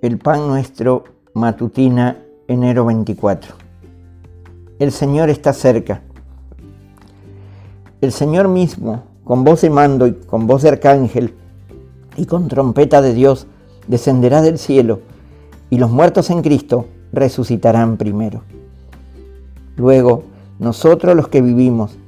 El 0.00 0.16
pan 0.16 0.46
nuestro, 0.46 1.02
matutina, 1.34 2.18
enero 2.46 2.84
24. 2.84 3.52
El 4.78 4.92
Señor 4.92 5.28
está 5.28 5.52
cerca. 5.52 6.02
El 8.00 8.12
Señor 8.12 8.46
mismo, 8.46 9.02
con 9.24 9.42
voz 9.42 9.62
de 9.62 9.70
mando 9.70 10.06
y 10.06 10.12
con 10.12 10.46
voz 10.46 10.62
de 10.62 10.68
arcángel 10.68 11.34
y 12.16 12.26
con 12.26 12.46
trompeta 12.46 13.02
de 13.02 13.12
Dios, 13.12 13.48
descenderá 13.88 14.40
del 14.40 14.60
cielo 14.60 15.00
y 15.68 15.78
los 15.78 15.90
muertos 15.90 16.30
en 16.30 16.42
Cristo 16.42 16.86
resucitarán 17.12 17.96
primero. 17.96 18.42
Luego, 19.74 20.22
nosotros 20.60 21.16
los 21.16 21.26
que 21.26 21.42
vivimos, 21.42 21.98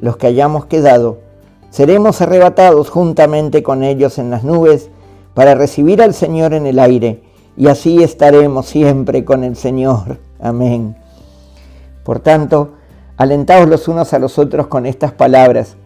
los 0.00 0.16
que 0.16 0.28
hayamos 0.28 0.64
quedado, 0.64 1.18
seremos 1.68 2.22
arrebatados 2.22 2.88
juntamente 2.88 3.62
con 3.62 3.82
ellos 3.82 4.16
en 4.16 4.30
las 4.30 4.42
nubes 4.42 4.88
para 5.34 5.54
recibir 5.54 6.00
al 6.00 6.14
Señor 6.14 6.54
en 6.54 6.64
el 6.64 6.78
aire 6.78 7.25
y 7.56 7.68
así 7.68 8.02
estaremos 8.02 8.66
siempre 8.66 9.24
con 9.24 9.42
el 9.42 9.56
Señor. 9.56 10.18
Amén. 10.40 10.96
Por 12.04 12.20
tanto, 12.20 12.74
alentaos 13.16 13.68
los 13.68 13.88
unos 13.88 14.12
a 14.12 14.18
los 14.18 14.38
otros 14.38 14.66
con 14.66 14.84
estas 14.86 15.12
palabras. 15.12 15.76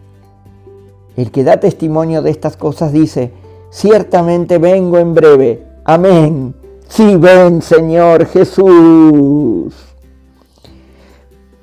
El 1.15 1.31
que 1.31 1.43
da 1.43 1.59
testimonio 1.59 2.21
de 2.21 2.31
estas 2.31 2.57
cosas 2.57 2.91
dice, 2.91 3.31
ciertamente 3.69 4.57
vengo 4.57 4.97
en 4.97 5.13
breve. 5.13 5.65
Amén. 5.85 6.53
Sí, 6.89 7.15
ven, 7.15 7.61
Señor 7.61 8.25
Jesús. 8.25 9.73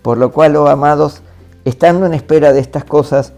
Por 0.00 0.16
lo 0.16 0.32
cual, 0.32 0.56
oh 0.56 0.68
amados, 0.68 1.20
estando 1.66 2.06
en 2.06 2.14
espera 2.14 2.54
de 2.54 2.60
estas 2.60 2.84
cosas, 2.84 3.34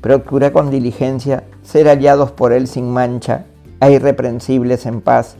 procura 0.00 0.52
con 0.52 0.70
diligencia 0.70 1.44
ser 1.62 1.86
hallados 1.86 2.32
por 2.32 2.52
Él 2.52 2.66
sin 2.66 2.90
mancha 2.90 3.44
e 3.80 3.92
irreprensibles 3.92 4.84
en 4.86 5.00
paz 5.00 5.36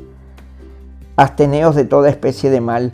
Asteneos 1.18 1.74
de 1.74 1.84
toda 1.84 2.10
especie 2.10 2.48
de 2.48 2.60
mal, 2.60 2.92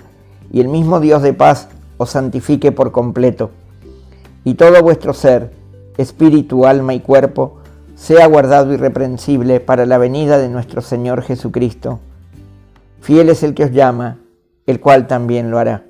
y 0.50 0.62
el 0.62 0.68
mismo 0.68 0.98
Dios 0.98 1.20
de 1.20 1.34
paz 1.34 1.68
os 1.98 2.08
santifique 2.08 2.72
por 2.72 2.90
completo, 2.90 3.50
y 4.44 4.54
todo 4.54 4.82
vuestro 4.82 5.12
ser, 5.12 5.52
espíritu, 5.98 6.64
alma 6.64 6.94
y 6.94 7.00
cuerpo, 7.00 7.58
sea 7.96 8.26
guardado 8.26 8.72
irreprensible 8.72 9.60
para 9.60 9.84
la 9.84 9.98
venida 9.98 10.38
de 10.38 10.48
nuestro 10.48 10.80
Señor 10.80 11.20
Jesucristo. 11.20 12.00
Fiel 13.02 13.28
es 13.28 13.42
el 13.42 13.52
que 13.52 13.64
os 13.64 13.72
llama, 13.72 14.16
el 14.64 14.80
cual 14.80 15.06
también 15.06 15.50
lo 15.50 15.58
hará. 15.58 15.84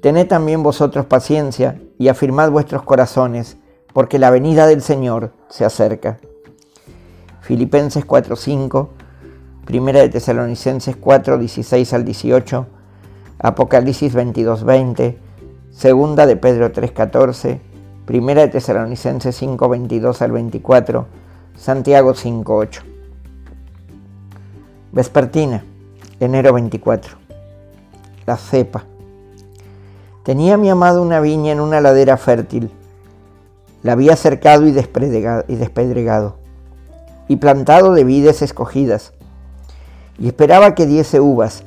Tened 0.00 0.26
también 0.26 0.62
vosotros 0.62 1.04
paciencia 1.04 1.78
y 1.98 2.08
afirmad 2.08 2.50
vuestros 2.50 2.82
corazones, 2.82 3.58
porque 3.92 4.18
la 4.18 4.30
venida 4.30 4.66
del 4.66 4.80
Señor 4.80 5.32
se 5.50 5.66
acerca. 5.66 6.16
Filipenses 7.42 8.06
4:5 8.06 8.88
Primera 9.68 10.00
de 10.00 10.08
Tesalonicenses 10.08 10.96
4, 10.96 11.36
16 11.36 11.92
al 11.92 12.02
18, 12.06 12.66
Apocalipsis 13.38 14.14
22, 14.14 14.64
20, 14.64 15.18
Segunda 15.72 16.24
de 16.24 16.36
Pedro 16.36 16.72
3, 16.72 16.90
14, 16.90 17.60
Primera 18.06 18.40
de 18.40 18.48
Tesalonicenses 18.48 19.36
5, 19.36 19.68
22 19.68 20.22
al 20.22 20.32
24, 20.32 21.06
Santiago 21.54 22.14
5, 22.14 22.56
8. 22.56 22.82
Vespertina, 24.92 25.62
enero 26.18 26.54
24. 26.54 27.18
La 28.24 28.38
cepa. 28.38 28.86
Tenía 30.22 30.56
mi 30.56 30.70
amado 30.70 31.02
una 31.02 31.20
viña 31.20 31.52
en 31.52 31.60
una 31.60 31.82
ladera 31.82 32.16
fértil. 32.16 32.70
La 33.82 33.92
había 33.92 34.16
cercado 34.16 34.66
y 34.66 34.72
despedregado, 34.72 36.38
y 37.28 37.36
plantado 37.36 37.92
de 37.92 38.04
vides 38.04 38.40
escogidas 38.40 39.12
y 40.18 40.26
esperaba 40.26 40.74
que 40.74 40.86
diese 40.86 41.20
uvas, 41.20 41.62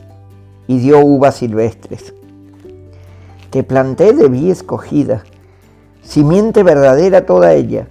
y 0.68 0.80
dio 0.80 1.00
uvas 1.00 1.36
silvestres. 1.36 2.14
Te 3.50 3.64
planté 3.64 4.14
de 4.14 4.28
vid 4.28 4.52
escogida, 4.52 5.24
simiente 6.02 6.64
verdadera 6.64 7.26
toda 7.26 7.54
ella. 7.54 7.88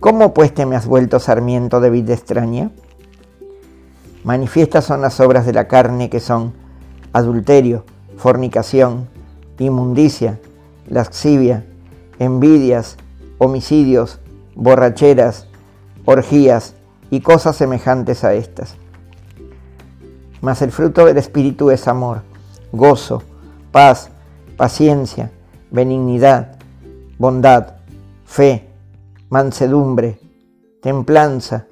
¿Cómo 0.00 0.34
pues 0.34 0.54
te 0.54 0.66
me 0.66 0.76
has 0.76 0.86
vuelto 0.86 1.20
sarmiento 1.20 1.80
de 1.80 1.90
vid 1.90 2.10
extraña? 2.10 2.70
Manifiestas 4.24 4.84
son 4.84 5.00
las 5.02 5.20
obras 5.20 5.46
de 5.46 5.52
la 5.52 5.68
carne 5.68 6.10
que 6.10 6.20
son 6.20 6.52
adulterio, 7.12 7.84
fornicación, 8.16 9.08
inmundicia, 9.58 10.38
lascivia, 10.88 11.64
envidias, 12.18 12.96
homicidios, 13.38 14.20
borracheras, 14.54 15.46
orgías 16.04 16.74
y 17.10 17.20
cosas 17.20 17.56
semejantes 17.56 18.24
a 18.24 18.34
estas 18.34 18.76
mas 20.40 20.62
el 20.62 20.72
fruto 20.72 21.04
del 21.06 21.16
Espíritu 21.18 21.70
es 21.70 21.86
amor, 21.88 22.22
gozo, 22.72 23.22
paz, 23.72 24.10
paciencia, 24.56 25.30
benignidad, 25.70 26.58
bondad, 27.18 27.74
fe, 28.24 28.68
mansedumbre, 29.28 30.18
templanza. 30.82 31.66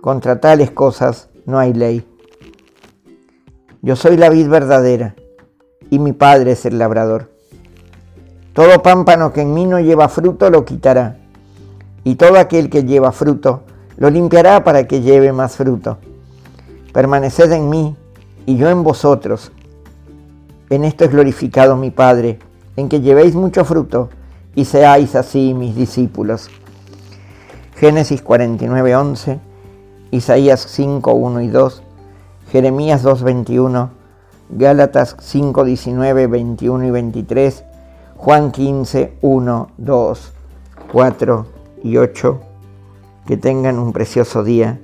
Contra 0.00 0.38
tales 0.38 0.70
cosas 0.70 1.30
no 1.46 1.58
hay 1.58 1.72
ley. 1.72 2.06
Yo 3.80 3.96
soy 3.96 4.18
la 4.18 4.28
vid 4.28 4.48
verdadera 4.48 5.14
y 5.90 5.98
mi 5.98 6.12
Padre 6.12 6.52
es 6.52 6.66
el 6.66 6.78
labrador. 6.78 7.30
Todo 8.52 8.82
pámpano 8.82 9.32
que 9.32 9.40
en 9.40 9.54
mí 9.54 9.64
no 9.64 9.80
lleva 9.80 10.08
fruto 10.08 10.50
lo 10.50 10.64
quitará, 10.64 11.16
y 12.04 12.14
todo 12.14 12.38
aquel 12.38 12.70
que 12.70 12.84
lleva 12.84 13.12
fruto 13.12 13.62
lo 13.96 14.10
limpiará 14.10 14.62
para 14.62 14.86
que 14.86 15.00
lleve 15.00 15.32
más 15.32 15.56
fruto. 15.56 15.98
Permaneced 16.92 17.50
en 17.50 17.68
mí 17.68 17.96
y 18.46 18.56
yo 18.56 18.68
en 18.68 18.82
vosotros. 18.82 19.52
En 20.70 20.84
esto 20.84 21.04
es 21.04 21.10
glorificado 21.10 21.76
mi 21.76 21.90
Padre, 21.90 22.38
en 22.76 22.88
que 22.88 23.00
llevéis 23.00 23.34
mucho 23.34 23.64
fruto 23.64 24.08
y 24.54 24.64
seáis 24.64 25.14
así 25.14 25.54
mis 25.54 25.76
discípulos. 25.76 26.50
Génesis 27.76 28.22
49, 28.22 28.96
11, 28.96 29.40
Isaías 30.10 30.66
5, 30.68 31.12
1 31.12 31.40
y 31.42 31.48
2, 31.48 31.82
Jeremías 32.50 33.02
2, 33.02 33.22
21, 33.22 33.90
Gálatas 34.50 35.16
5, 35.20 35.64
19, 35.64 36.26
21 36.26 36.86
y 36.86 36.90
23, 36.90 37.64
Juan 38.16 38.52
15, 38.52 39.14
1, 39.20 39.68
2, 39.76 40.32
4 40.92 41.46
y 41.82 41.96
8. 41.96 42.40
Que 43.26 43.36
tengan 43.36 43.78
un 43.78 43.92
precioso 43.92 44.44
día 44.44 44.78